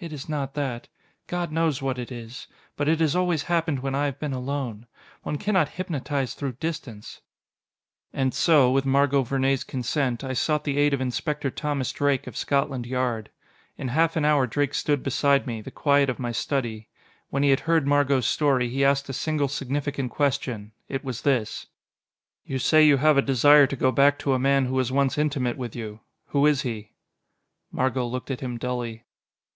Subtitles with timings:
[0.00, 0.88] It is not that.
[1.28, 2.48] God knows what it is.
[2.76, 4.88] But it has always happened when I have been alone.
[5.22, 7.20] One cannot hypnotise through distance...."
[8.12, 12.36] And so, with Margot Vernee's consent, I sought the aid of Inspector Thomas Drake, of
[12.36, 13.30] Scotland Yard.
[13.76, 16.88] In half an hour Drake stood beside me, in the quiet of my study.
[17.30, 20.72] When he had heard Margot's story, he asked a single significant question.
[20.88, 21.68] It was this:
[22.44, 25.16] "You say you have a desire to go back to a man who was once
[25.16, 26.00] intimate with you.
[26.30, 26.90] Who is he?"
[27.70, 29.04] Margot looked at him dully.